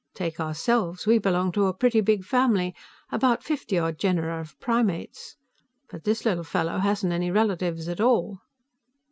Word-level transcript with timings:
Take 0.15 0.39
ourselves; 0.39 1.05
we 1.05 1.19
belong 1.19 1.51
to 1.51 1.67
a 1.67 1.75
pretty 1.75 2.01
big 2.01 2.23
family, 2.25 2.73
about 3.11 3.43
fifty 3.43 3.77
odd 3.77 3.99
genera 3.99 4.41
of 4.41 4.59
primates. 4.59 5.37
But 5.91 6.05
this 6.05 6.25
little 6.25 6.43
fellow 6.43 6.79
hasn't 6.79 7.13
any 7.13 7.29
relatives 7.29 7.87
at 7.87 8.01
all." 8.01 8.39